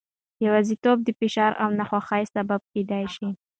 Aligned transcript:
یوازیتوب 0.45 0.97
د 1.03 1.09
فشار 1.19 1.51
او 1.63 1.69
ناخوښۍ 1.77 2.23
سبب 2.35 2.61
کېدای 2.73 3.05
شي. 3.15 3.27